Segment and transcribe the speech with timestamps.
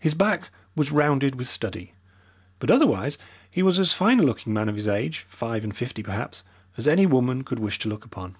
[0.00, 1.92] His back was rounded with study,
[2.58, 3.16] but otherwise
[3.48, 6.42] he was as fine a looking man of his age five and fifty perhaps
[6.76, 8.34] as any woman would wish to look upon.